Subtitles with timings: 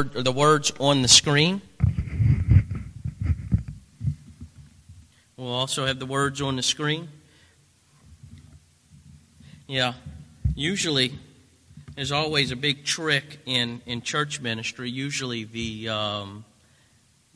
[0.00, 1.60] word or the words on the screen.
[5.36, 7.08] We'll also have the words on the screen.
[9.66, 9.92] Yeah,
[10.54, 11.18] usually
[11.96, 14.90] there's always a big trick in, in church ministry.
[14.90, 16.44] Usually the um,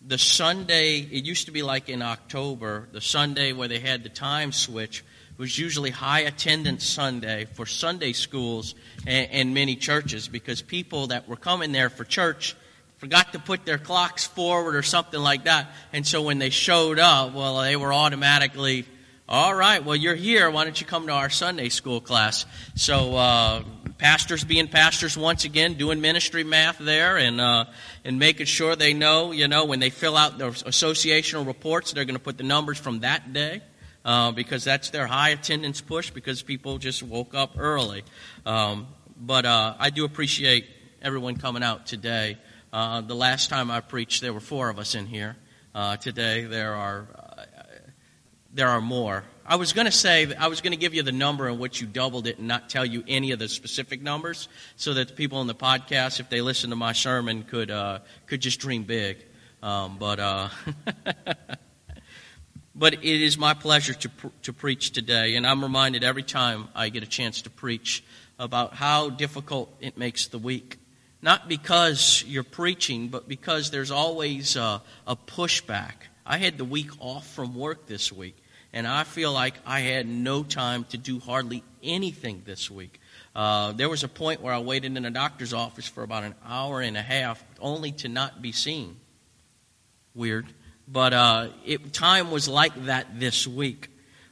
[0.07, 4.09] the Sunday it used to be like in October, the Sunday where they had the
[4.09, 5.05] time switch
[5.37, 8.75] was usually high attendance Sunday for Sunday schools
[9.07, 12.57] and, and many churches because people that were coming there for church
[12.99, 15.71] forgot to put their clocks forward or something like that.
[15.93, 18.87] And so when they showed up, well, they were automatically,
[19.29, 20.49] all right, well, you're here.
[20.51, 22.47] Why don't you come to our Sunday school class?
[22.77, 23.65] So, uh,
[23.99, 27.65] pastors being pastors once again, doing ministry math there and, uh,
[28.05, 32.05] and making sure they know, you know, when they fill out their associational reports, they're
[32.05, 33.63] going to put the numbers from that day
[34.05, 38.05] uh, because that's their high attendance push because people just woke up early.
[38.45, 40.67] Um, but uh, I do appreciate
[41.01, 42.39] everyone coming out today.
[42.73, 45.37] Uh, the last time I preached, there were four of us in here.
[45.75, 47.45] Uh, today, there are uh,
[48.53, 49.25] there are more.
[49.47, 51.81] I was going to say I was going to give you the number in which
[51.81, 55.15] you doubled it and not tell you any of the specific numbers, so that the
[55.15, 58.85] people in the podcast, if they listen to my sermon, could uh, could just dream
[58.85, 59.19] big.
[59.63, 60.19] Um, but
[62.77, 64.11] But it is my pleasure to,
[64.43, 68.03] to preach today, and I'm reminded every time I get a chance to preach
[68.37, 70.79] about how difficult it makes the week.
[71.23, 75.93] Not because you're preaching, but because there's always a, a pushback.
[76.27, 78.37] I had the week off from work this week,
[78.73, 83.01] and I feel like I had no time to do hardly anything this week.
[83.37, 86.35] Uh, there was a point where I waited in a doctor's office for about an
[86.45, 88.97] hour and a half only to not be seen.
[90.13, 90.47] Weird
[90.87, 93.89] but uh, it, time was like that this week.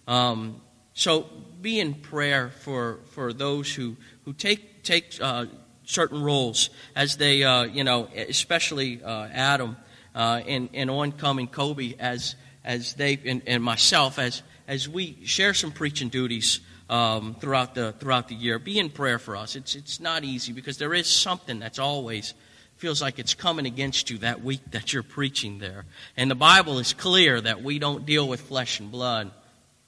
[0.07, 0.61] Um,
[0.95, 1.27] so
[1.61, 5.47] be in prayer for, for those who, who take, take uh,
[5.85, 9.77] certain roles as they, uh, you know, especially uh, Adam
[10.15, 15.55] uh, and, and oncoming Kobe as, as they, and, and myself, as, as we share
[15.55, 16.61] some preaching duties
[16.91, 18.59] um, throughout, the, throughout the year.
[18.59, 19.57] Be in prayer for us.
[19.57, 22.35] It's, it's not easy because there is something that's always
[22.83, 25.85] feels like it's coming against you that week that you're preaching there.
[26.17, 29.31] And the Bible is clear that we don't deal with flesh and blood,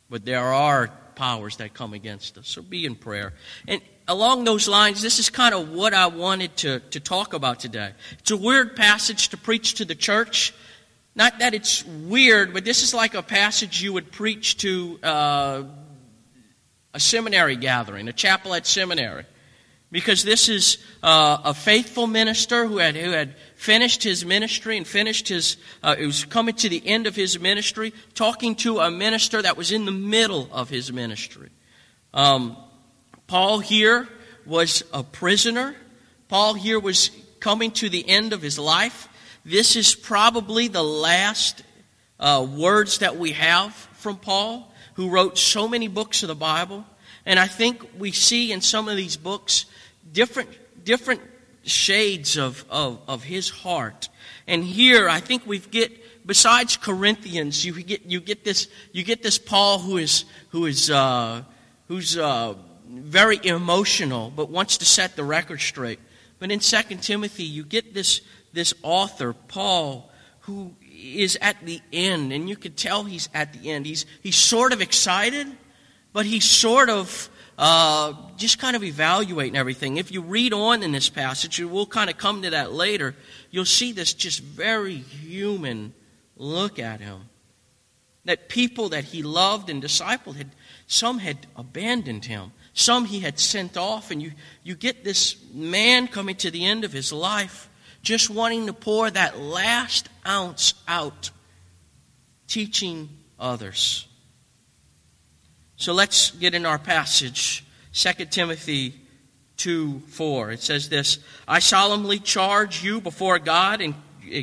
[0.09, 2.47] but there are powers that come against us.
[2.47, 3.33] So be in prayer.
[3.67, 7.59] And along those lines, this is kind of what I wanted to, to talk about
[7.59, 7.91] today.
[8.21, 10.55] It's a weird passage to preach to the church.
[11.17, 15.63] Not that it's weird, but this is like a passage you would preach to uh,
[16.93, 19.25] a seminary gathering, a chapel at seminary
[19.95, 24.85] because this is uh, a faithful minister who had, who had finished his ministry and
[24.85, 28.91] finished his, uh, it was coming to the end of his ministry, talking to a
[28.91, 31.49] minister that was in the middle of his ministry.
[32.13, 32.57] Um,
[33.29, 34.09] Paul here
[34.45, 35.77] was a prisoner.
[36.27, 39.09] Paul here was coming to the end of his life.
[39.45, 41.63] This is probably the last
[42.19, 46.85] uh, words that we have from Paul, who wrote so many books of the Bible.
[47.25, 49.67] And I think we see in some of these books
[50.13, 50.51] different,
[50.85, 51.21] different
[51.65, 54.09] shades of, of, of his heart.
[54.47, 59.23] And here, I think we get, besides Corinthians, you get, you get this, you get
[59.23, 61.43] this Paul who is, who is, uh,
[61.89, 62.55] who's, uh,
[62.87, 65.99] very emotional, but wants to set the record straight.
[66.39, 68.21] But in 2 Timothy, you get this,
[68.53, 70.11] this author, Paul,
[70.41, 73.87] who is at the end, and you can tell he's at the end.
[73.87, 75.47] He's, he's sort of excited,
[76.13, 79.97] but he's sort of uh, just kind of evaluating everything.
[79.97, 83.15] If you read on in this passage, and we'll kind of come to that later,
[83.51, 85.93] you'll see this just very human
[86.37, 87.29] look at him.
[88.25, 90.51] That people that he loved and discipled had,
[90.87, 94.33] some had abandoned him, some he had sent off, and you,
[94.63, 97.69] you get this man coming to the end of his life,
[98.03, 101.31] just wanting to pour that last ounce out,
[102.49, 104.09] teaching others.
[105.77, 108.95] So let's get in our passage, 2 Timothy
[109.57, 110.53] 2 4.
[110.53, 111.19] It says this
[111.49, 113.95] I solemnly charge you before God and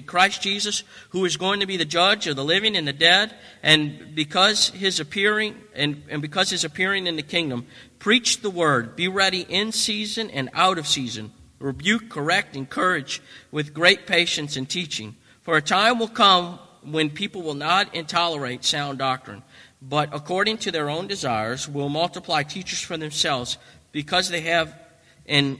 [0.05, 3.33] Christ Jesus, who is going to be the judge of the living and the dead,
[3.63, 7.65] and because his appearing and, and because his appearing in the kingdom,
[7.97, 13.21] preach the word, be ready in season and out of season, rebuke, correct, encourage
[13.51, 15.15] with great patience and teaching.
[15.41, 19.43] For a time will come when people will not tolerate sound doctrine
[19.81, 23.57] but according to their own desires will multiply teachers for themselves
[23.91, 24.77] because they have
[25.25, 25.59] an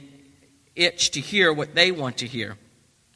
[0.76, 2.58] itch to hear what they want to hear.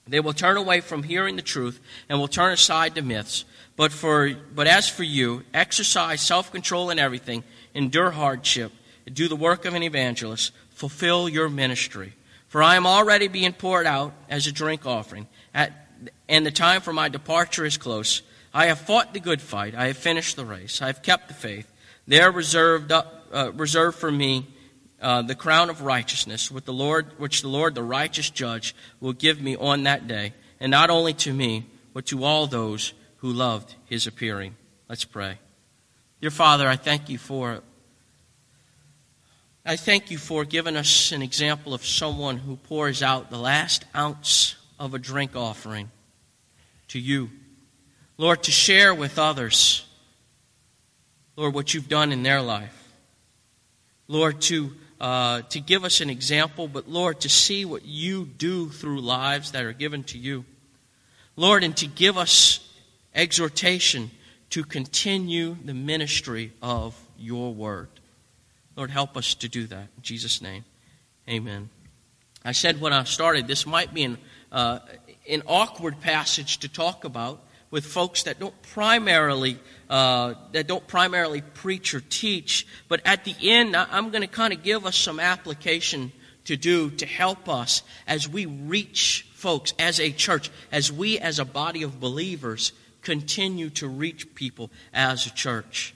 [0.08, 1.80] They will turn away from hearing the truth
[2.10, 3.46] and will turn aside to myths.
[3.76, 7.44] But for but as for you, exercise self-control in everything,
[7.74, 8.72] endure hardship,
[9.12, 12.14] do the work of an evangelist, fulfill your ministry.
[12.48, 15.74] For I am already being poured out as a drink offering, at,
[16.30, 18.22] and the time for my departure is close.
[18.56, 19.76] I have fought the good fight.
[19.76, 20.82] I have finished the race.
[20.82, 21.70] I have kept the faith.
[22.08, 24.48] There reserved, up, uh, reserved for me
[25.02, 29.12] uh, the crown of righteousness, with the Lord, which the Lord, the righteous judge, will
[29.12, 33.34] give me on that day, and not only to me, but to all those who
[33.34, 34.56] loved his appearing.
[34.88, 35.38] Let's pray.
[36.22, 37.62] Dear Father, I thank you for
[39.66, 43.84] I thank you for giving us an example of someone who pours out the last
[43.94, 45.92] ounce of a drink offering
[46.90, 47.32] to you.
[48.18, 49.86] Lord, to share with others,
[51.36, 52.94] Lord, what you've done in their life.
[54.08, 54.72] Lord, to,
[55.02, 59.52] uh, to give us an example, but Lord, to see what you do through lives
[59.52, 60.46] that are given to you.
[61.36, 62.60] Lord, and to give us
[63.14, 64.12] exhortation
[64.52, 67.90] to continue the ministry of your word.
[68.78, 69.88] Lord, help us to do that.
[69.98, 70.64] In Jesus' name,
[71.28, 71.70] amen.
[72.46, 74.18] I said when I started, this might be an,
[74.52, 74.80] uh,
[75.28, 77.45] an awkward passage to talk about
[77.76, 82.66] with folks that don't primarily uh, that don't primarily preach or teach.
[82.88, 86.14] But at the end, I'm going to kind of give us some application
[86.46, 91.38] to do to help us as we reach folks as a church, as we as
[91.38, 95.94] a body of believers continue to reach people as a church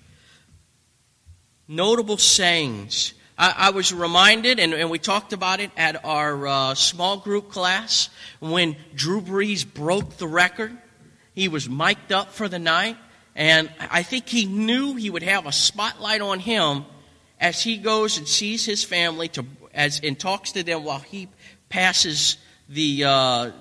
[1.65, 3.13] notable sayings.
[3.37, 7.51] I, I was reminded, and, and, we talked about it at our uh, small group
[7.51, 8.09] class,
[8.41, 10.77] when Drew Brees broke the record.
[11.39, 12.97] He was mic'd up for the night,
[13.33, 16.83] and I think he knew he would have a spotlight on him
[17.39, 21.29] as he goes and sees his family to, as, and talks to them while he
[21.69, 22.35] passes
[22.67, 23.51] the, uh,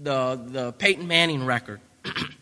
[0.00, 1.82] the, the Peyton Manning record.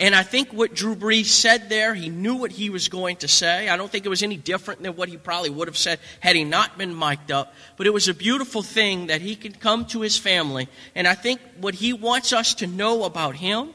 [0.00, 3.28] And I think what Drew Brees said there, he knew what he was going to
[3.28, 3.68] say.
[3.68, 6.36] I don't think it was any different than what he probably would have said had
[6.36, 7.52] he not been mic'd up.
[7.76, 10.68] But it was a beautiful thing that he could come to his family.
[10.94, 13.70] And I think what he wants us to know about him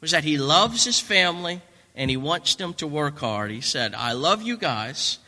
[0.00, 1.60] was that he loves his family
[1.94, 3.50] and he wants them to work hard.
[3.50, 5.18] He said, I love you guys.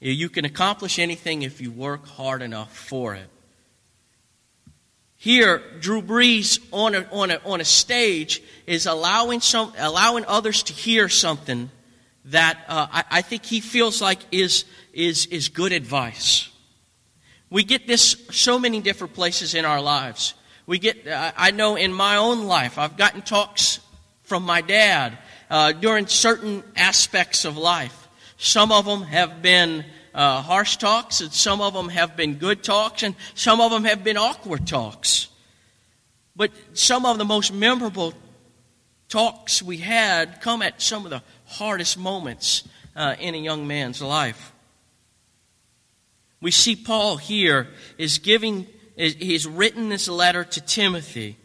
[0.00, 3.28] You can accomplish anything if you work hard enough for it.
[5.26, 10.62] Here, Drew Brees on a, on a, on a stage is allowing, some, allowing others
[10.62, 11.68] to hear something
[12.26, 16.48] that uh, I, I think he feels like is, is, is good advice.
[17.50, 20.34] We get this so many different places in our lives.
[20.64, 23.80] We get, uh, I know in my own life, I've gotten talks
[24.22, 25.18] from my dad
[25.50, 28.06] uh, during certain aspects of life.
[28.36, 32.64] Some of them have been uh, harsh talks, and some of them have been good
[32.64, 35.28] talks, and some of them have been awkward talks.
[36.34, 38.14] But some of the most memorable
[39.10, 42.66] talks we had come at some of the hardest moments
[42.96, 44.52] uh, in a young man's life.
[46.40, 47.68] We see Paul here
[47.98, 48.66] is giving,
[48.96, 51.36] he's written this letter to Timothy.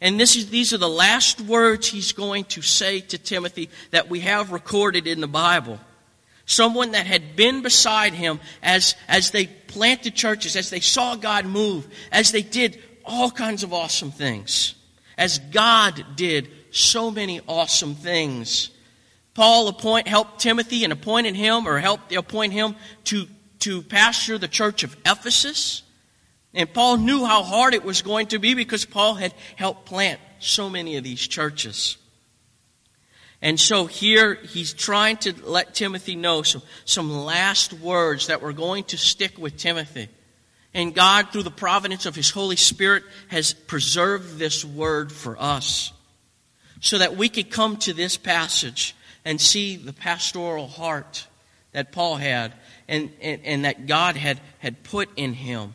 [0.00, 4.10] And this is, these are the last words he's going to say to Timothy that
[4.10, 5.78] we have recorded in the Bible.
[6.46, 11.46] Someone that had been beside him as, as they planted churches, as they saw God
[11.46, 14.74] move, as they did all kinds of awesome things,
[15.16, 18.70] as God did so many awesome things.
[19.34, 23.26] Paul appoint, helped Timothy and appointed him, or helped appoint him to,
[23.60, 25.82] to pastor the church of Ephesus.
[26.54, 30.20] And Paul knew how hard it was going to be because Paul had helped plant
[30.38, 31.96] so many of these churches.
[33.42, 38.52] And so here he's trying to let Timothy know some, some last words that were
[38.52, 40.08] going to stick with Timothy.
[40.72, 45.92] And God, through the providence of His Holy Spirit, has preserved this word for us
[46.80, 48.94] so that we could come to this passage
[49.24, 51.26] and see the pastoral heart
[51.72, 52.52] that Paul had
[52.88, 55.74] and, and, and that God had, had put in him.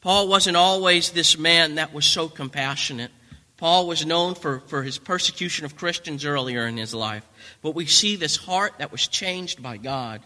[0.00, 3.10] Paul wasn't always this man that was so compassionate.
[3.56, 7.26] Paul was known for, for his persecution of Christians earlier in his life.
[7.62, 10.22] But we see this heart that was changed by God.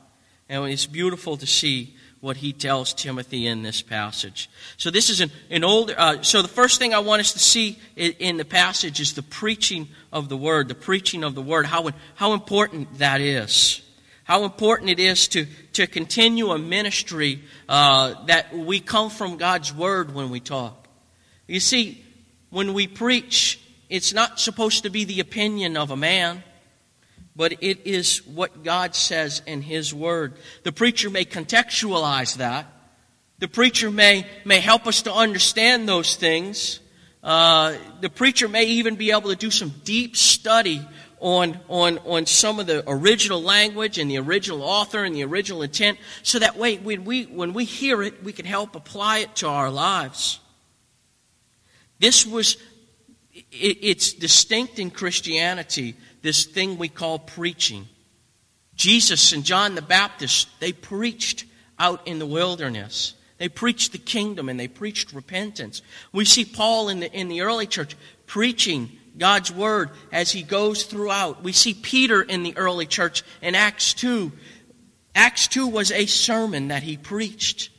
[0.49, 4.51] And it's beautiful to see what he tells Timothy in this passage.
[4.77, 7.39] So this is an, an old, uh, so the first thing I want us to
[7.39, 11.41] see in, in, the passage is the preaching of the word, the preaching of the
[11.41, 13.81] word, how, how important that is.
[14.25, 19.75] How important it is to, to continue a ministry uh, that we come from God's
[19.75, 20.89] word when we talk.
[21.49, 22.05] You see,
[22.50, 26.42] when we preach, it's not supposed to be the opinion of a man,
[27.35, 30.35] but it is what God says in His Word.
[30.64, 32.66] The preacher may contextualize that.
[33.38, 36.80] The preacher may, may help us to understand those things.
[37.23, 40.87] Uh, the preacher may even be able to do some deep study
[41.21, 45.62] on, on, on some of the original language and the original author and the original
[45.62, 49.37] intent so that way when we, when we hear it, we can help apply it
[49.37, 50.40] to our lives.
[52.00, 52.57] This was,
[53.33, 57.87] it, it's distinct in Christianity, this thing we call preaching.
[58.75, 61.45] Jesus and John the Baptist, they preached
[61.78, 63.14] out in the wilderness.
[63.37, 65.83] They preached the kingdom and they preached repentance.
[66.12, 70.85] We see Paul in the, in the early church preaching God's word as he goes
[70.85, 71.42] throughout.
[71.42, 74.33] We see Peter in the early church in Acts 2.
[75.14, 77.71] Acts 2 was a sermon that he preached.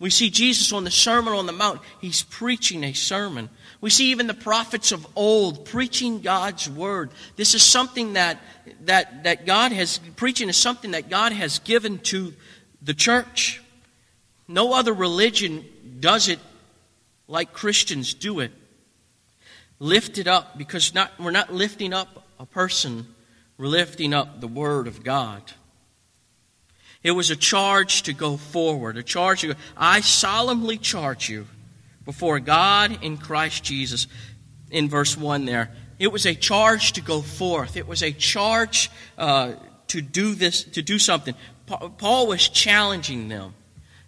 [0.00, 1.82] We see Jesus on the Sermon on the Mount.
[2.00, 3.50] He's preaching a sermon.
[3.82, 7.10] We see even the prophets of old preaching God's word.
[7.36, 8.40] This is something that,
[8.86, 12.32] that, that God has, preaching is something that God has given to
[12.80, 13.62] the church.
[14.48, 15.66] No other religion
[16.00, 16.38] does it
[17.28, 18.52] like Christians do it.
[19.78, 23.06] Lift it up because not, we're not lifting up a person,
[23.58, 25.42] we're lifting up the Word of God.
[27.02, 31.46] It was a charge to go forward, a charge to go, I solemnly charge you
[32.04, 34.06] before God in Christ Jesus,
[34.70, 35.70] in verse 1 there.
[35.98, 37.76] It was a charge to go forth.
[37.76, 39.52] It was a charge uh,
[39.88, 41.34] to do this, to do something.
[41.66, 43.54] Paul was challenging them.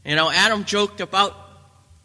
[0.05, 1.37] You know, Adam joked about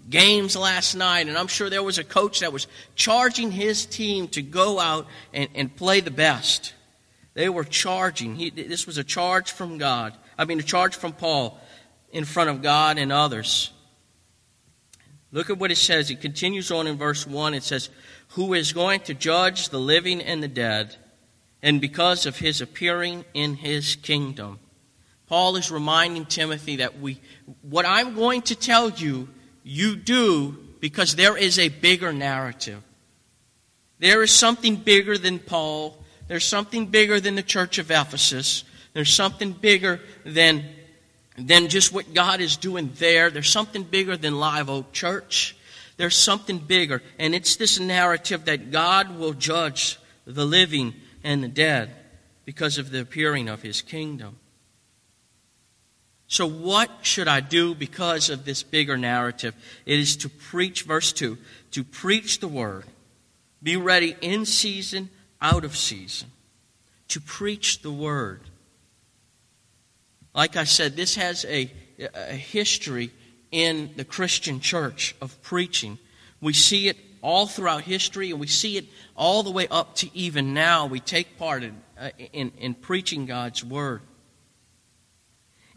[0.10, 4.27] games last night, and I'm sure there was a coach that was charging his team
[4.29, 6.74] to go out and, and play the best.
[7.34, 8.36] They were charging.
[8.36, 10.13] He, this was a charge from God.
[10.38, 11.60] I mean, a charge from Paul
[12.12, 13.72] in front of God and others.
[15.32, 16.10] Look at what it says.
[16.10, 17.53] It continues on in verse 1.
[17.53, 17.89] It says,
[18.29, 20.96] Who is going to judge the living and the dead,
[21.62, 24.60] and because of his appearing in his kingdom.
[25.27, 27.20] Paul is reminding Timothy that we,
[27.62, 29.27] what I'm going to tell you,
[29.63, 32.82] you do because there is a bigger narrative.
[34.00, 36.01] There is something bigger than Paul.
[36.27, 38.63] There's something bigger than the church of Ephesus.
[38.98, 40.66] There's something bigger than,
[41.38, 43.30] than just what God is doing there.
[43.30, 45.56] There's something bigger than Live Oak Church.
[45.98, 47.04] There's something bigger.
[47.20, 51.92] And it's this narrative that God will judge the living and the dead
[52.44, 54.39] because of the appearing of his kingdom.
[56.25, 59.54] So, what should I do because of this bigger narrative?
[59.86, 61.38] It is to preach, verse 2,
[61.70, 62.86] to preach the word.
[63.62, 66.32] Be ready in season, out of season.
[67.10, 68.42] To preach the word.
[70.38, 71.72] Like I said, this has a,
[72.13, 73.10] a history
[73.51, 75.98] in the Christian church of preaching.
[76.39, 80.15] We see it all throughout history, and we see it all the way up to
[80.15, 80.86] even now.
[80.86, 84.01] We take part in, uh, in, in preaching God's word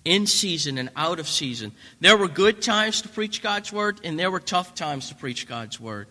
[0.04, 1.72] in season and out of season.
[2.00, 5.48] There were good times to preach God's word, and there were tough times to preach
[5.48, 6.06] God's word.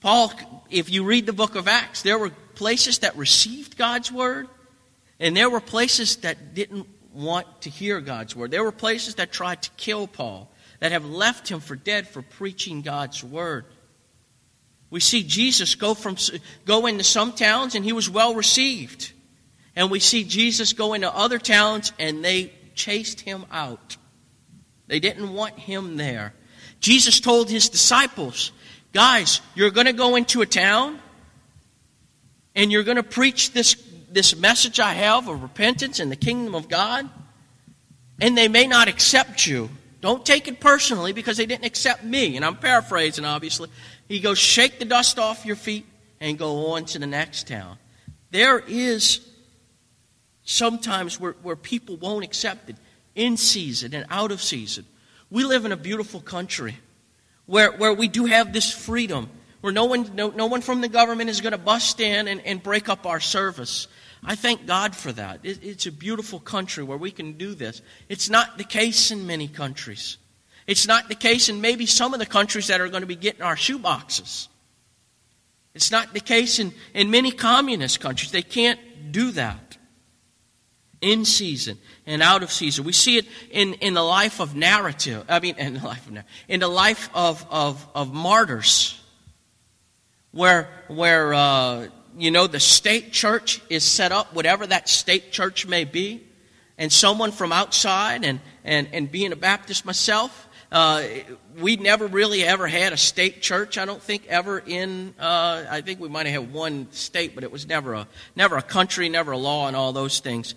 [0.00, 0.32] Paul,
[0.68, 4.48] if you read the book of Acts, there were places that received God's word,
[5.20, 6.86] and there were places that didn't
[7.18, 8.50] want to hear God's word.
[8.50, 10.48] There were places that tried to kill Paul,
[10.78, 13.64] that have left him for dead for preaching God's word.
[14.90, 16.16] We see Jesus go from
[16.64, 19.12] go into some towns and he was well received.
[19.76, 23.96] And we see Jesus go into other towns and they chased him out.
[24.86, 26.32] They didn't want him there.
[26.80, 28.52] Jesus told his disciples,
[28.92, 30.98] guys, you're going to go into a town
[32.54, 33.74] and you're going to preach this,
[34.10, 37.08] this message I have of repentance and the kingdom of God,
[38.20, 39.70] and they may not accept you.
[40.00, 42.36] Don't take it personally because they didn't accept me.
[42.36, 43.68] And I'm paraphrasing, obviously.
[44.08, 45.86] He goes, shake the dust off your feet
[46.20, 47.78] and go on to the next town.
[48.30, 49.26] There is
[50.44, 52.76] sometimes where, where people won't accept it
[53.14, 54.86] in season and out of season.
[55.30, 56.76] We live in a beautiful country
[57.46, 59.28] where, where we do have this freedom,
[59.60, 62.40] where no one, no, no one from the government is going to bust in and,
[62.42, 63.88] and break up our service.
[64.24, 65.40] I thank God for that.
[65.42, 67.82] It, it's a beautiful country where we can do this.
[68.08, 70.18] It's not the case in many countries.
[70.66, 73.16] It's not the case in maybe some of the countries that are going to be
[73.16, 74.48] getting our shoeboxes.
[75.74, 78.32] It's not the case in, in many communist countries.
[78.32, 78.80] They can't
[79.12, 79.78] do that
[81.00, 82.84] in season and out of season.
[82.84, 85.24] We see it in, in the life of narrative.
[85.28, 89.00] I mean, in the life of in the life of of, of martyrs,
[90.32, 95.66] where where uh, you know the state church is set up, whatever that state church
[95.66, 96.26] may be,
[96.76, 100.46] and someone from outside, and and and being a Baptist myself.
[100.70, 101.02] Uh,
[101.56, 103.78] we never really ever had a state church.
[103.78, 105.14] I don't think ever in.
[105.18, 108.56] Uh, I think we might have had one state, but it was never a never
[108.56, 110.54] a country, never a law, and all those things.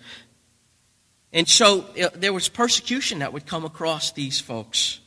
[1.32, 5.00] And so uh, there was persecution that would come across these folks.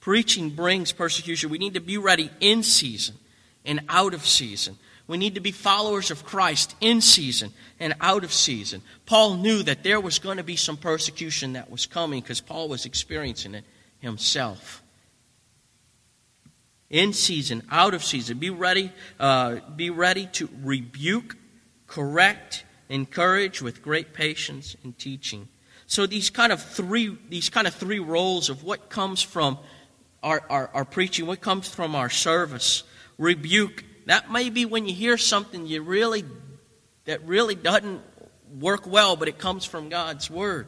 [0.00, 1.50] Preaching brings persecution.
[1.50, 3.16] We need to be ready in season
[3.64, 4.78] and out of season.
[5.08, 8.82] We need to be followers of Christ in season and out of season.
[9.06, 12.68] Paul knew that there was going to be some persecution that was coming because Paul
[12.68, 13.64] was experiencing it
[14.00, 14.82] himself.
[16.90, 18.38] In season, out of season.
[18.38, 21.36] Be ready, uh, be ready to rebuke,
[21.86, 25.48] correct, encourage with great patience and teaching.
[25.86, 29.58] So these kind of three, these kind of three roles of what comes from
[30.22, 32.82] our, our, our preaching, what comes from our service,
[33.16, 33.84] rebuke.
[34.08, 36.24] That may be when you hear something you really
[37.04, 38.00] that really doesn't
[38.58, 40.66] work well, but it comes from God's word.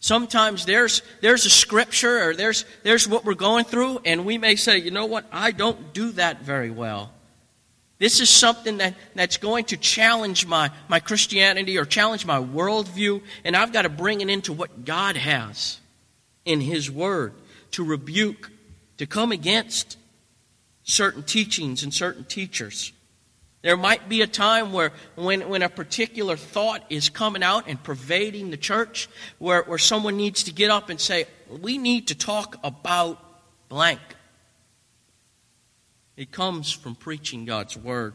[0.00, 4.56] Sometimes there's there's a scripture or there's there's what we're going through, and we may
[4.56, 7.12] say, you know what, I don't do that very well.
[7.98, 13.22] This is something that, that's going to challenge my, my Christianity or challenge my worldview,
[13.44, 15.78] and I've got to bring it into what God has
[16.44, 17.34] in His Word
[17.70, 18.50] to rebuke,
[18.98, 19.96] to come against
[20.84, 22.92] certain teachings and certain teachers.
[23.62, 27.82] There might be a time where when, when a particular thought is coming out and
[27.82, 32.14] pervading the church, where, where someone needs to get up and say, We need to
[32.14, 33.18] talk about
[33.70, 34.00] blank.
[36.16, 38.14] It comes from preaching God's word.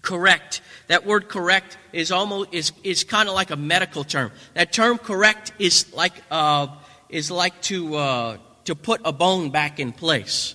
[0.00, 0.62] Correct.
[0.86, 4.32] That word correct is almost is, is kind of like a medical term.
[4.54, 6.68] That term correct is like uh,
[7.10, 10.54] is like to uh, to put a bone back in place.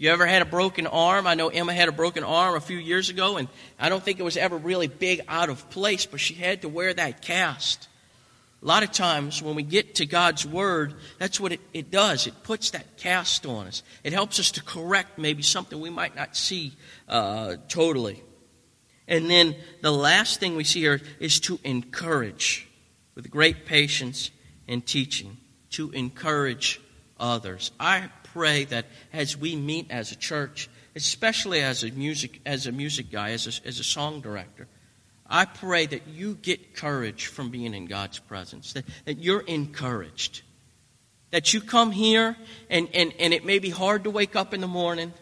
[0.00, 2.78] You ever had a broken arm, I know Emma had a broken arm a few
[2.78, 6.20] years ago, and I don't think it was ever really big out of place, but
[6.20, 7.86] she had to wear that cast.
[8.62, 12.26] A lot of times when we get to God's Word, that's what it, it does.
[12.26, 13.82] It puts that cast on us.
[14.02, 16.72] It helps us to correct maybe something we might not see
[17.06, 18.22] uh, totally.
[19.06, 22.66] And then the last thing we see here is to encourage
[23.14, 24.30] with great patience
[24.66, 25.36] and teaching,
[25.72, 26.80] to encourage
[27.18, 27.70] others.
[27.78, 32.72] I pray that as we meet as a church, especially as a music, as a
[32.72, 34.66] music guy, as a, as a song director,
[35.28, 40.42] I pray that you get courage from being in God's presence, that, that you're encouraged.
[41.30, 42.36] That you come here
[42.68, 45.12] and, and, and it may be hard to wake up in the morning,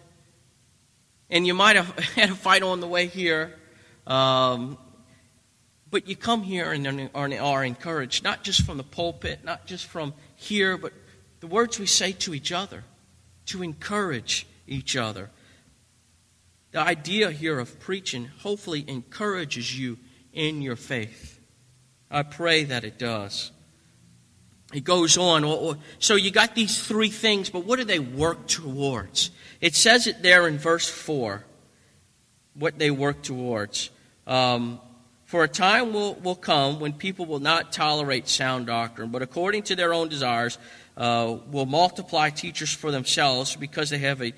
[1.29, 3.55] and you might have had a fight on the way here,
[4.07, 4.79] um,
[5.91, 9.85] but you come here and are, are encouraged, not just from the pulpit, not just
[9.87, 10.93] from here, but
[11.41, 12.85] the words we say to each other,
[13.49, 15.31] to encourage each other.
[16.71, 19.99] The idea here of preaching hopefully encourages you
[20.33, 21.41] in your faith.
[22.11, 23.51] I pray that it does.
[24.73, 25.79] It goes on.
[25.99, 29.31] So you got these three things, but what do they work towards?
[29.61, 31.43] It says it there in verse 4,
[32.55, 33.91] what they work towards.
[34.27, 34.81] Um,
[35.25, 39.63] for a time will, will come when people will not tolerate sound doctrine, but according
[39.65, 40.59] to their own desires,
[40.99, 44.35] uh, will multiply teachers for themselves because they have a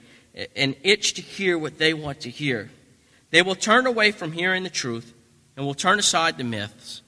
[0.55, 2.71] an itch to hear what they want to hear.
[3.31, 5.13] They will turn away from hearing the truth
[5.57, 7.03] and will turn aside the myths.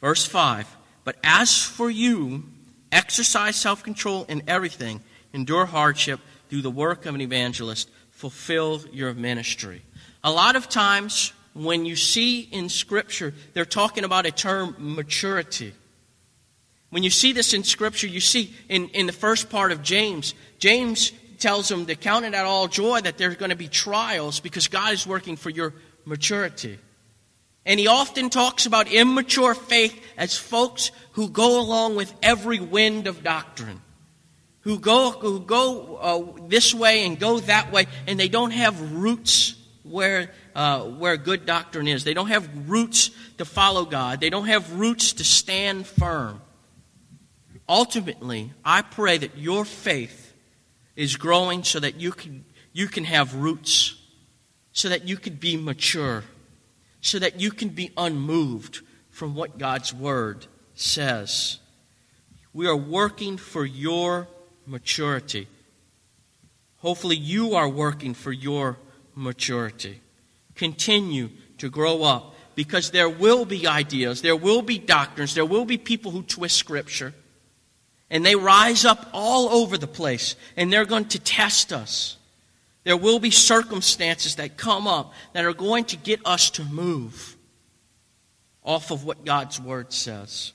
[0.00, 2.44] Verse 5 But as for you,
[2.92, 5.00] exercise self control in everything,
[5.32, 9.82] endure hardship, do the work of an evangelist, fulfill your ministry.
[10.22, 15.72] A lot of times, when you see in Scripture, they're talking about a term maturity.
[16.94, 20.32] When you see this in Scripture, you see in, in the first part of James,
[20.60, 24.38] James tells them to count it at all joy that there's going to be trials
[24.38, 26.78] because God is working for your maturity.
[27.66, 33.08] And he often talks about immature faith as folks who go along with every wind
[33.08, 33.80] of doctrine,
[34.60, 38.92] who go, who go uh, this way and go that way, and they don't have
[38.92, 42.04] roots where, uh, where good doctrine is.
[42.04, 46.40] They don't have roots to follow God, they don't have roots to stand firm.
[47.68, 50.34] Ultimately, I pray that your faith
[50.96, 54.00] is growing so that you can, you can have roots,
[54.72, 56.24] so that you can be mature,
[57.00, 61.58] so that you can be unmoved from what God's Word says.
[62.52, 64.28] We are working for your
[64.66, 65.48] maturity.
[66.78, 68.78] Hopefully, you are working for your
[69.14, 70.00] maturity.
[70.54, 75.64] Continue to grow up because there will be ideas, there will be doctrines, there will
[75.64, 77.14] be people who twist Scripture.
[78.10, 82.16] And they rise up all over the place, and they're going to test us.
[82.84, 87.36] There will be circumstances that come up that are going to get us to move
[88.62, 90.52] off of what God's Word says.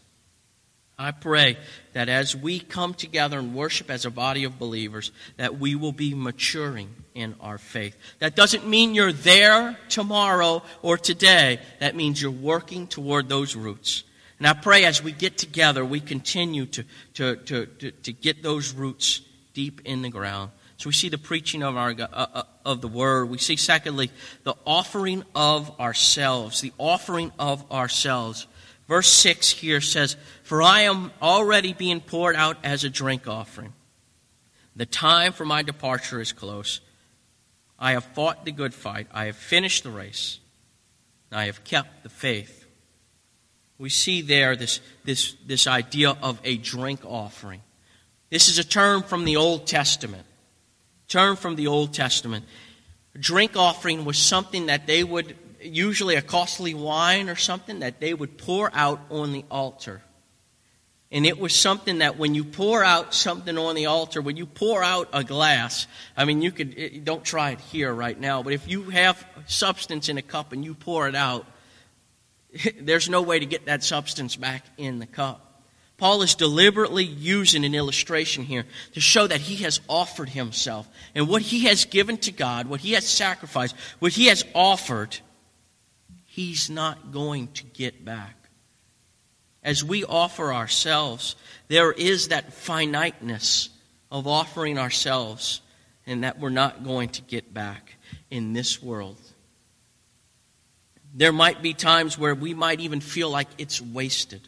[0.98, 1.58] I pray
[1.94, 5.94] that as we come together and worship as a body of believers, that we will
[5.94, 7.96] be maturing in our faith.
[8.20, 11.60] That doesn't mean you're there tomorrow or today.
[11.80, 14.04] That means you're working toward those roots.
[14.40, 16.84] And I pray as we get together, we continue to,
[17.16, 19.22] to, to, to, to get those roots
[19.54, 22.88] deep in the ground So we see the preaching of, our, uh, uh, of the
[22.88, 23.30] word.
[23.30, 24.12] We see, secondly,
[24.44, 26.62] the offering of ourselves.
[26.62, 28.48] The offering of ourselves.
[28.88, 33.74] Verse 6 here says, For I am already being poured out as a drink offering.
[34.74, 36.80] The time for my departure is close.
[37.78, 39.08] I have fought the good fight.
[39.12, 40.40] I have finished the race.
[41.30, 42.59] I have kept the faith.
[43.80, 47.62] We see there this, this, this idea of a drink offering.
[48.30, 50.26] This is a term from the Old Testament
[51.10, 52.46] term from the Old Testament.
[53.20, 58.14] drink offering was something that they would, usually a costly wine or something, that they
[58.14, 60.02] would pour out on the altar.
[61.12, 64.46] And it was something that when you pour out something on the altar, when you
[64.46, 68.54] pour out a glass, I mean, you could, don't try it here right now, but
[68.54, 71.48] if you have substance in a cup and you pour it out,
[72.80, 75.46] there's no way to get that substance back in the cup.
[75.98, 80.88] Paul is deliberately using an illustration here to show that he has offered himself.
[81.14, 85.18] And what he has given to God, what he has sacrificed, what he has offered,
[86.26, 88.36] he's not going to get back.
[89.62, 91.36] As we offer ourselves,
[91.68, 93.70] there is that finiteness
[94.10, 95.60] of offering ourselves
[96.08, 97.96] and that we're not going to get back
[98.32, 99.20] in this world.
[101.20, 104.40] There might be times where we might even feel like it's wasted.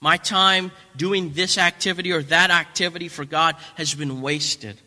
[0.00, 4.80] My time doing this activity or that activity for God has been wasted.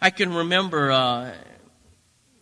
[0.00, 1.30] I can remember uh,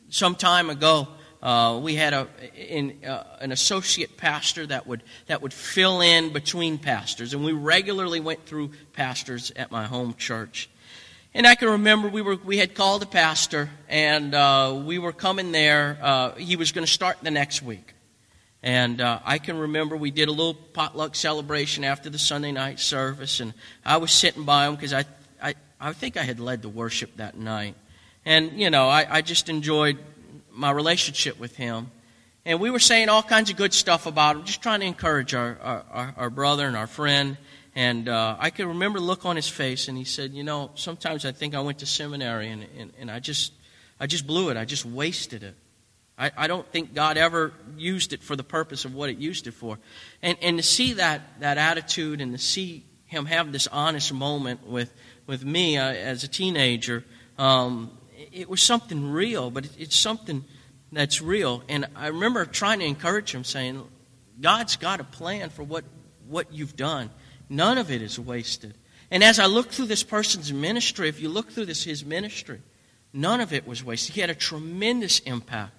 [0.08, 1.08] some time ago,
[1.42, 6.32] uh, we had a, in, uh, an associate pastor that would, that would fill in
[6.32, 10.70] between pastors, and we regularly went through pastors at my home church.
[11.34, 15.12] And I can remember we, were, we had called a pastor, and uh, we were
[15.12, 15.98] coming there.
[16.00, 17.92] Uh, he was going to start the next week.
[18.62, 22.80] And uh, I can remember we did a little potluck celebration after the Sunday night
[22.80, 25.04] service, and I was sitting by him because I,
[25.40, 27.76] I, I think I had led the worship that night.
[28.24, 29.98] And, you know, I, I just enjoyed
[30.50, 31.90] my relationship with him.
[32.44, 35.34] And we were saying all kinds of good stuff about him, just trying to encourage
[35.34, 37.36] our, our, our brother and our friend.
[37.76, 40.70] And uh, I can remember the look on his face, and he said, You know,
[40.74, 43.52] sometimes I think I went to seminary, and, and, and I, just,
[44.00, 44.56] I just blew it.
[44.56, 45.54] I just wasted it.
[46.18, 49.46] I, I don't think God ever used it for the purpose of what it used
[49.46, 49.78] it for.
[50.20, 54.66] And, and to see that, that attitude and to see him have this honest moment
[54.66, 54.92] with,
[55.26, 57.04] with me uh, as a teenager,
[57.38, 57.96] um,
[58.32, 60.44] it, was something real, but it, it's something
[60.90, 61.62] that's real.
[61.68, 63.82] And I remember trying to encourage him, saying,
[64.40, 65.84] God's got a plan for what,
[66.26, 67.10] what you've done.
[67.48, 68.74] None of it is wasted.
[69.10, 72.60] And as I look through this person's ministry, if you look through this his ministry,
[73.12, 74.16] none of it was wasted.
[74.16, 75.72] He had a tremendous impact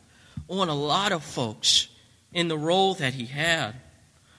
[0.47, 1.87] on a lot of folks
[2.33, 3.75] in the role that he had.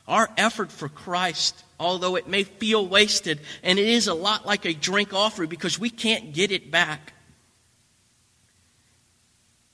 [0.06, 4.64] Our effort for Christ, although it may feel wasted, and it is a lot like
[4.64, 7.12] a drink offering because we can't get it back,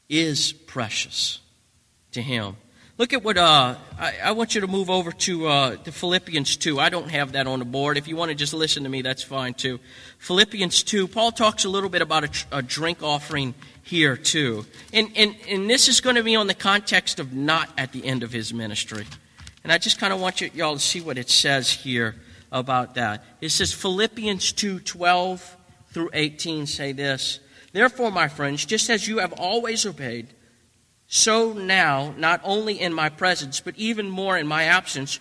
[0.09, 1.41] is precious
[2.13, 2.57] to him.
[2.99, 6.57] Look at what uh, I, I, want you to move over to, uh, to Philippians
[6.57, 6.81] 2.
[6.81, 7.99] I don't have that on the board.
[7.99, 9.81] If you want to just listen to me, that's fine too.
[10.19, 13.55] Philippians 2, Paul talks a little bit about a, a drink offering
[13.87, 14.67] here too.
[14.93, 18.05] And, and, and this is going to be on the context of not at the
[18.05, 19.07] end of his ministry.
[19.63, 22.17] And I just kind of want you, y'all to see what it says here
[22.51, 23.25] about that.
[23.41, 25.57] It says Philippians 2 12
[25.93, 27.41] through 18 say this.
[27.73, 30.29] Therefore, my friends, just as you have always obeyed,
[31.07, 35.21] so now, not only in my presence, but even more in my absence,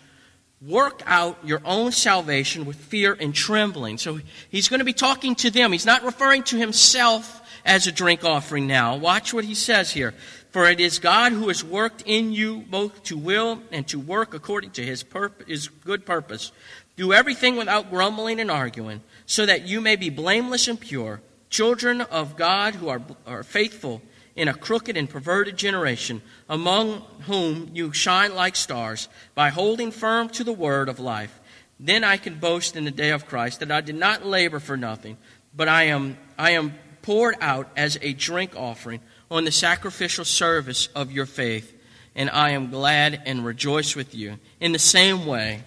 [0.62, 3.98] work out your own salvation with fear and trembling.
[3.98, 5.72] So he's going to be talking to them.
[5.72, 8.96] He's not referring to himself as a drink offering now.
[8.96, 10.14] Watch what he says here.
[10.52, 14.34] For it is God who has worked in you both to will and to work
[14.34, 15.04] according to his,
[15.48, 16.52] his good purpose.
[16.96, 22.00] Do everything without grumbling and arguing, so that you may be blameless and pure, children
[22.00, 24.02] of God who are, are faithful
[24.36, 30.30] in a crooked and perverted generation, among whom you shine like stars by holding firm
[30.30, 31.40] to the word of life.
[31.80, 34.78] Then I can boast in the day of Christ that I did not labor for
[34.78, 35.18] nothing,
[35.54, 36.74] but I am, I am
[37.06, 41.72] poured out as a drink offering on the sacrificial service of your faith,
[42.16, 44.40] and I am glad and rejoice with you.
[44.60, 45.64] In the same way,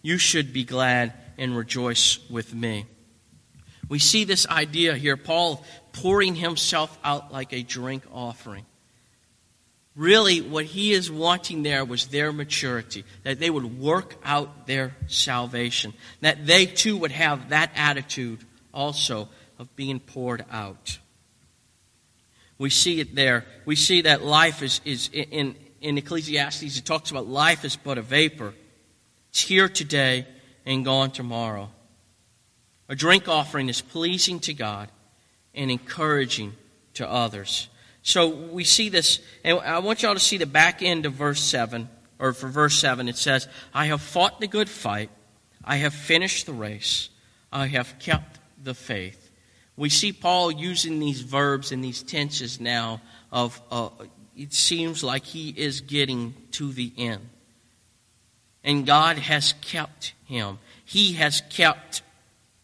[0.00, 2.86] you should be glad and rejoice with me.
[3.90, 5.18] We see this idea here.
[5.18, 8.64] Paul pouring himself out like a drink offering.
[9.94, 14.96] Really, what he is wanting there was their maturity, that they would work out their
[15.06, 18.40] salvation, that they too would have that attitude
[18.72, 20.98] also of being poured out.
[22.58, 23.44] We see it there.
[23.64, 27.98] We see that life is, is in, in Ecclesiastes, it talks about life is but
[27.98, 28.54] a vapor.
[29.30, 30.26] It's here today
[30.66, 31.70] and gone tomorrow.
[32.88, 34.88] A drink offering is pleasing to God
[35.54, 36.54] and encouraging
[36.94, 37.68] to others.
[38.02, 41.40] So we see this, and I want y'all to see the back end of verse
[41.40, 45.10] 7, or for verse 7, it says, I have fought the good fight,
[45.64, 47.10] I have finished the race,
[47.52, 49.27] I have kept the faith.
[49.78, 53.90] We see Paul using these verbs and these tenses now of, uh,
[54.36, 57.28] it seems like he is getting to the end.
[58.64, 60.58] And God has kept him.
[60.84, 62.02] He has kept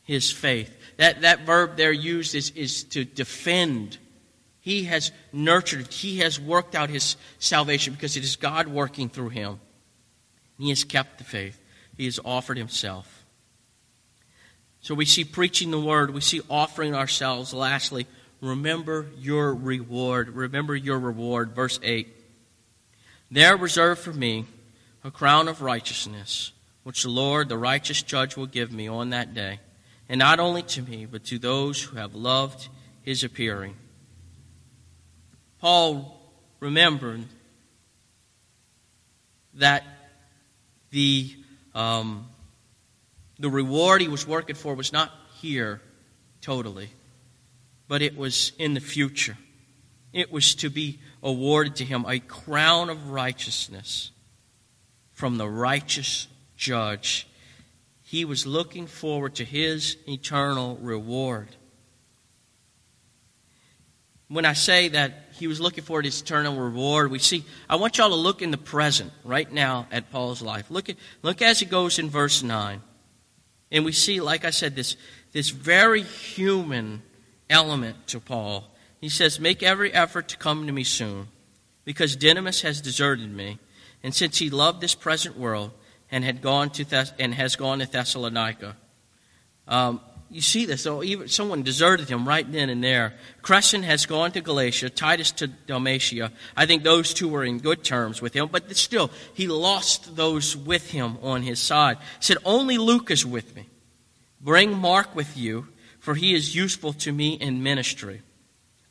[0.03, 0.77] his faith.
[0.97, 3.97] That, that verb there used is, is to defend.
[4.61, 9.29] He has nurtured, he has worked out his salvation because it is God working through
[9.29, 9.61] him.
[10.59, 11.61] He has kept the faith,
[11.97, 13.24] he has offered himself.
[14.85, 17.55] So we see preaching the word, we see offering ourselves.
[17.55, 18.07] Lastly,
[18.43, 20.29] remember your reward.
[20.29, 21.53] Remember your reward.
[21.53, 22.07] Verse 8.
[23.31, 24.45] There reserved for me
[25.03, 29.33] a crown of righteousness, which the Lord, the righteous judge, will give me on that
[29.33, 29.59] day
[30.07, 32.69] and not only to me, but to those who have loved
[33.01, 33.77] his appearing.
[35.63, 36.21] Paul
[36.61, 37.25] remembered
[39.55, 39.83] that
[40.91, 41.35] the,
[41.75, 42.29] um,
[43.39, 45.81] the reward he was working for was not here
[46.41, 46.91] totally,
[47.89, 49.37] but it was in the future.
[50.13, 54.11] It was to be awarded to him a crown of righteousness
[55.13, 57.27] from the righteous judge
[58.15, 61.49] he was looking forward to his eternal reward.
[64.29, 67.75] When I say that he was looking forward to his eternal reward, we see, I
[67.75, 70.71] want y'all to look in the present right now at Paul's life.
[70.71, 72.83] Look, at, look as he goes in verse 9.
[73.75, 74.97] And we see, like I said, this,
[75.33, 77.03] this very human
[77.51, 78.71] element to Paul.
[79.01, 81.27] He says, Make every effort to come to me soon,
[81.85, 83.59] because Demas has deserted me.
[84.05, 85.73] And since he loved this present world,
[86.09, 88.77] and had gone to Thess- and has gone to Thessalonica.
[89.67, 90.01] Um,
[90.35, 93.15] you see this, so even someone deserted him right then and there.
[93.41, 96.33] Crescens has gone to Galatia, Titus to Dalmatia.
[96.57, 100.57] I think those two were in good terms with him, but still, he lost those
[100.57, 101.99] with him on his side.
[101.99, 103.69] He said, Only Luke is with me.
[104.41, 105.69] Bring Mark with you,
[106.01, 108.23] for he is useful to me in ministry.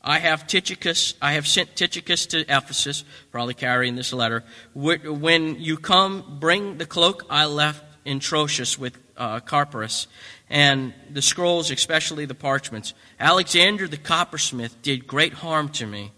[0.00, 4.44] I have Tychicus, I have sent Tychicus to Ephesus, probably carrying this letter.
[4.72, 10.06] When you come, bring the cloak I left in Troas with uh, Carpus,
[10.54, 12.94] and the scrolls, especially the parchments.
[13.20, 16.12] Alexander the coppersmith did great harm to me.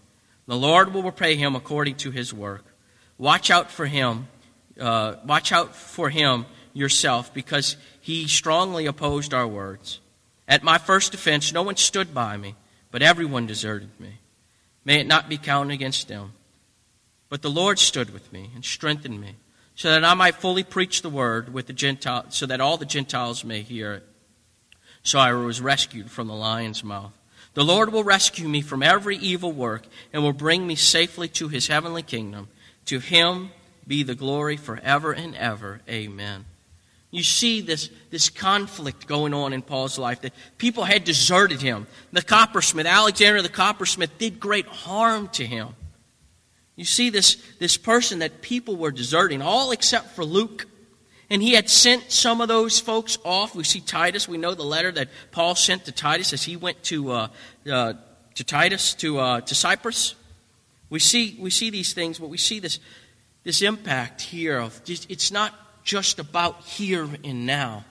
[0.45, 2.63] The Lord will repay him according to his work.
[3.17, 4.29] Watch out for him.
[4.79, 9.99] Uh, watch out for him yourself, because he strongly opposed our words.
[10.47, 12.55] At my first defense, no one stood by me
[12.91, 14.19] but everyone deserted me.
[14.85, 16.33] May it not be counted against them.
[17.29, 19.35] But the Lord stood with me and strengthened me,
[19.75, 22.85] so that I might fully preach the word with the Gentiles, so that all the
[22.85, 24.06] Gentiles may hear it.
[25.07, 27.17] So I was rescued from the lion's mouth.
[27.53, 31.47] The Lord will rescue me from every evil work and will bring me safely to
[31.47, 32.49] his heavenly kingdom.
[32.87, 33.51] To him
[33.87, 35.79] be the glory forever and ever.
[35.87, 36.43] Amen.
[37.09, 41.87] You see this, this conflict going on in Paul's life that people had deserted him.
[42.11, 45.69] The coppersmith, Alexander the coppersmith, did great harm to him.
[46.75, 50.65] You see this, this person that people were deserting, all except for Luke.
[51.29, 53.53] And he had sent some of those folks off.
[53.53, 54.27] We see Titus.
[54.27, 57.27] We know the letter that Paul sent to Titus as he went to, uh,
[57.69, 57.93] uh,
[58.35, 60.15] to Titus, to, uh, to Cyprus.
[60.89, 62.79] We see, we see these things, but we see this,
[63.43, 67.83] this impact here of it's not just about here and now,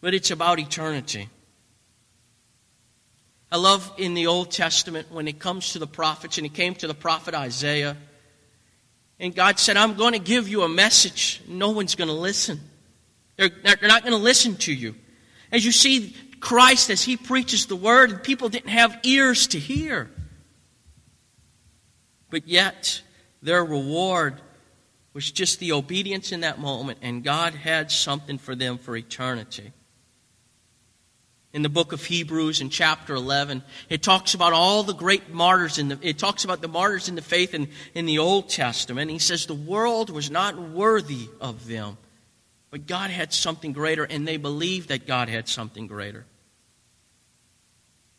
[0.00, 1.28] but it's about eternity.
[3.50, 6.74] I love in the Old Testament when it comes to the prophets, and it came
[6.76, 7.96] to the prophet Isaiah,
[9.18, 11.40] and God said, I'm going to give you a message.
[11.48, 12.60] No one's going to listen.
[13.36, 14.94] They're, they're not going to listen to you.
[15.50, 20.10] As you see Christ as he preaches the word, people didn't have ears to hear.
[22.30, 23.02] But yet,
[23.42, 24.40] their reward
[25.14, 29.72] was just the obedience in that moment, and God had something for them for eternity.
[31.56, 35.78] In the book of Hebrews, in chapter 11, it talks about all the great martyrs
[35.78, 39.10] in the, it talks about the martyrs in the faith in, in the Old Testament.
[39.10, 41.96] He says the world was not worthy of them,
[42.68, 46.26] but God had something greater, and they believed that God had something greater.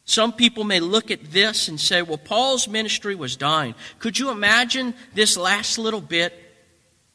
[0.03, 3.75] Some people may look at this and say, well, Paul's ministry was dying.
[3.99, 6.33] Could you imagine this last little bit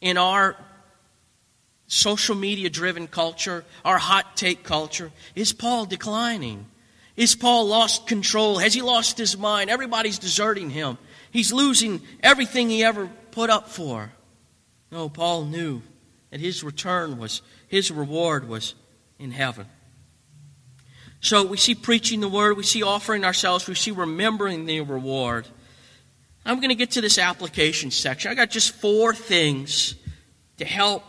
[0.01, 0.55] in our
[1.93, 5.13] social media driven culture, our hot take culture?
[5.35, 6.65] Is Paul declining?
[7.17, 8.57] Is Paul lost control?
[8.57, 9.69] Has he lost his mind?
[9.69, 10.97] Everybody's deserting him.
[11.31, 14.11] He's losing everything he ever put up for.
[14.91, 15.83] No, Paul knew
[16.31, 18.75] that his return was, his reward was
[19.19, 19.67] in heaven.
[21.21, 25.47] So we see preaching the word, we see offering ourselves, we see remembering the reward.
[26.47, 28.31] I'm going to get to this application section.
[28.31, 29.95] I got just four things
[30.57, 31.05] to help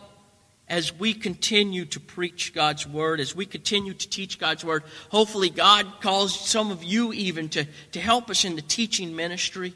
[0.74, 4.82] as we continue to preach God's word, as we continue to teach God's word.
[5.08, 9.72] Hopefully, God calls some of you even to, to help us in the teaching ministry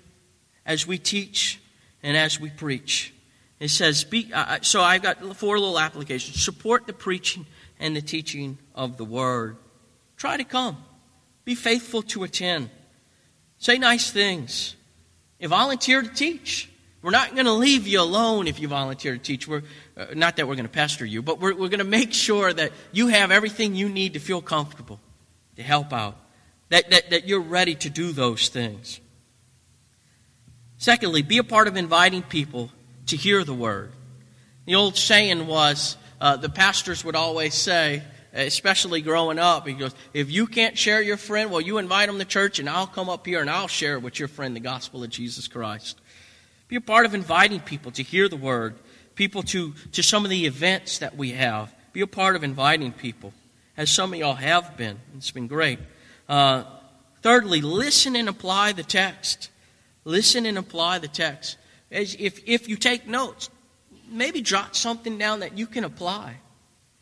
[0.67, 1.61] as we teach
[2.03, 3.15] and as we preach.
[3.61, 6.43] It says, be, uh, so I've got four little applications.
[6.43, 7.47] Support the preaching
[7.79, 9.57] and the teaching of the word.
[10.17, 10.85] Try to come.
[11.45, 12.71] Be faithful to attend.
[13.59, 14.75] Say nice things.
[15.39, 16.69] You volunteer to teach.
[17.01, 19.47] We're not going to leave you alone if you volunteer to teach.
[19.47, 19.63] We're,
[19.97, 22.53] uh, not that we're going to pester you, but we're, we're going to make sure
[22.53, 24.99] that you have everything you need to feel comfortable,
[25.57, 26.17] to help out,
[26.71, 29.01] that, that, that you're ready to do those things.
[30.77, 32.71] Secondly, be a part of inviting people
[33.07, 33.93] to hear the word.
[34.67, 39.95] The old saying was uh, the pastors would always say, especially growing up, he goes,
[40.13, 43.09] If you can't share your friend, well, you invite them to church, and I'll come
[43.09, 46.01] up here and I'll share with your friend the gospel of Jesus Christ.
[46.69, 48.75] Be a part of inviting people to hear the word,
[49.15, 51.75] people to, to some of the events that we have.
[51.93, 53.33] Be a part of inviting people,
[53.77, 54.99] as some of y'all have been.
[55.17, 55.79] It's been great.
[56.29, 56.65] Uh,
[57.23, 59.51] thirdly, listen and apply the text.
[60.05, 61.57] Listen and apply the text.
[61.91, 63.49] As if, if you take notes,
[64.11, 66.37] maybe jot something down that you can apply.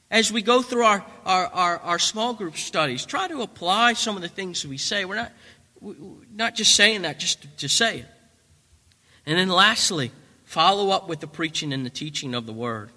[0.09, 4.15] As we go through our, our, our, our, small group studies, try to apply some
[4.15, 5.05] of the things we say.
[5.05, 5.33] We're not,
[5.81, 5.97] we're
[6.33, 8.07] not just saying that just to, to say it.
[9.27, 10.13] And then lastly,
[10.45, 12.91] follow up with the preaching and the teaching of the Word.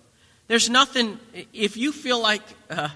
[0.47, 1.19] There's nothing,
[1.53, 2.89] if you feel like uh,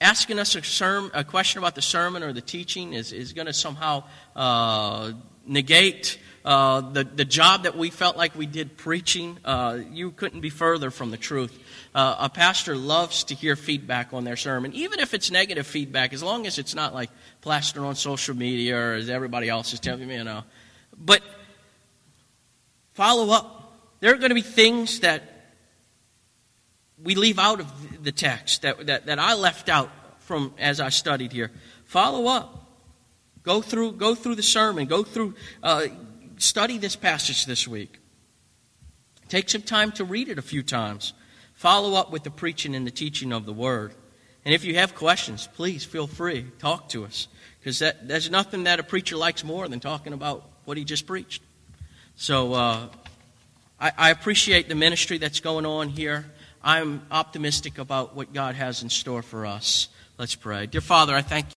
[0.00, 3.52] asking us a, a question about the sermon or the teaching is, is going to
[3.52, 4.04] somehow
[4.36, 5.12] uh,
[5.46, 10.40] negate uh, the, the job that we felt like we did preaching, uh, you couldn't
[10.40, 11.56] be further from the truth.
[11.94, 16.12] Uh, a pastor loves to hear feedback on their sermon, even if it's negative feedback,
[16.12, 17.10] as long as it's not like
[17.42, 20.42] plastered on social media or as everybody else is telling me, you know.
[20.98, 21.22] But
[22.92, 23.78] follow up.
[24.00, 25.22] There are going to be things that
[27.02, 30.88] we leave out of the text that, that, that I left out from as I
[30.88, 31.50] studied here.
[31.84, 32.58] Follow up.
[33.42, 34.86] Go through, go through the sermon.
[34.86, 35.86] Go through, uh,
[36.38, 37.98] study this passage this week.
[39.28, 41.12] Take some time to read it a few times.
[41.54, 43.94] Follow up with the preaching and the teaching of the Word.
[44.44, 46.46] And if you have questions, please feel free.
[46.58, 47.28] Talk to us.
[47.58, 51.42] Because there's nothing that a preacher likes more than talking about what he just preached.
[52.22, 52.86] So uh,
[53.80, 56.24] I, I appreciate the ministry that's going on here.
[56.62, 59.88] I'm optimistic about what God has in store for us.
[60.18, 60.66] Let's pray.
[60.66, 61.50] Dear Father, I thank you.